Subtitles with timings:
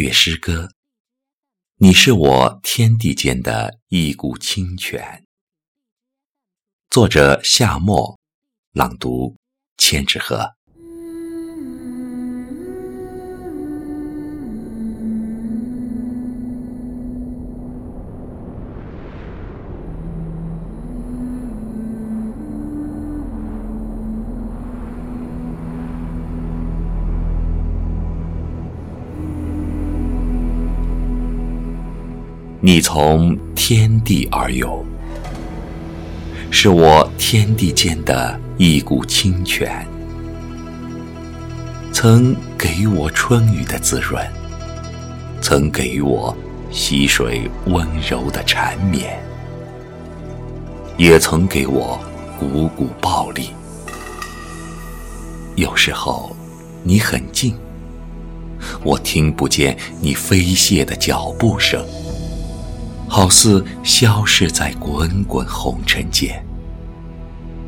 [0.00, 0.72] 月诗歌，
[1.76, 5.24] 你是我天地间的一股清泉。
[6.90, 8.18] 作者：夏末，
[8.72, 9.36] 朗读：
[9.76, 10.55] 千纸鹤。
[32.66, 34.84] 你从天地而有，
[36.50, 39.86] 是我天地间的一股清泉，
[41.92, 44.20] 曾给予我春雨的滋润，
[45.40, 46.36] 曾给予我
[46.72, 49.16] 溪水温柔的缠绵，
[50.96, 51.96] 也曾给我
[52.36, 53.50] 股股暴力。
[55.54, 56.34] 有时候，
[56.82, 57.54] 你很近，
[58.82, 61.86] 我听不见你飞泻的脚步声。
[63.08, 66.44] 好似消逝在滚滚红尘间，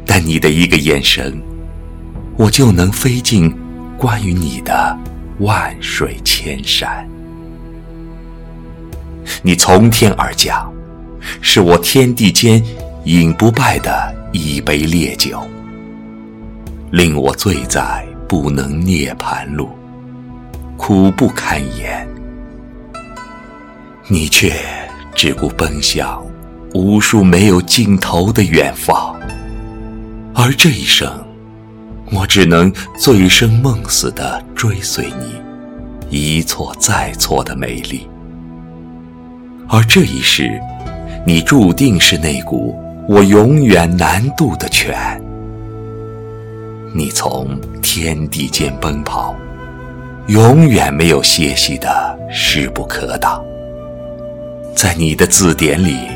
[0.04, 1.40] 但你的一个眼神，
[2.36, 3.54] 我就能飞进
[3.96, 4.98] 关于你的
[5.40, 7.08] 万水千山。
[9.42, 10.72] 你从天而降，
[11.40, 12.62] 是我天地间
[13.04, 15.40] 饮不败的一杯烈酒，
[16.90, 19.70] 令我醉在不能涅槃路，
[20.76, 22.06] 苦不堪言。
[24.08, 24.52] 你却。
[25.18, 26.24] 只顾奔向
[26.74, 29.18] 无数没有尽头的远方，
[30.32, 31.12] 而这一生，
[32.12, 35.34] 我只能醉生梦死的追随你，
[36.08, 38.08] 一错再错的美丽。
[39.68, 40.48] 而这一世，
[41.26, 45.20] 你注定是那股我永远难渡的泉。
[46.94, 49.34] 你从天地间奔跑，
[50.28, 53.42] 永远没有歇息的势不可挡。
[54.78, 56.06] 在你的字典里，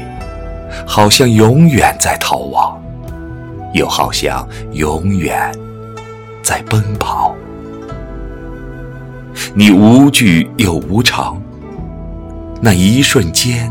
[0.87, 2.81] 好像永远在逃亡，
[3.75, 5.53] 又好像永远
[6.45, 7.35] 在奔跑。
[9.53, 11.43] 你无惧又无常，
[12.61, 13.69] 那一瞬间，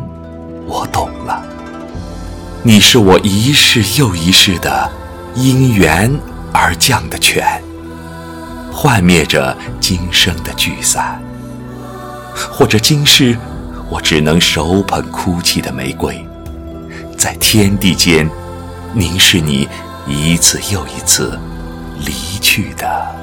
[0.68, 1.42] 我懂了。
[2.62, 4.92] 你是我一世又一世的
[5.36, 6.14] 因缘
[6.52, 7.64] 而降的泉，
[8.74, 11.24] 幻灭着今生的聚散，
[12.36, 13.38] 或者今世。
[13.92, 16.26] 我只能手捧哭泣的玫瑰，
[17.18, 18.26] 在天地间
[18.94, 19.68] 凝视你
[20.08, 21.38] 一次又一次
[22.06, 23.16] 离去的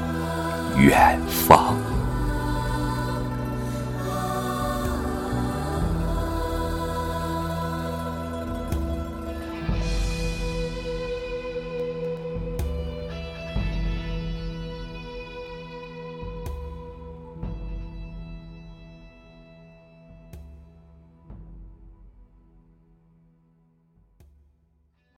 [0.77, 1.75] 远方。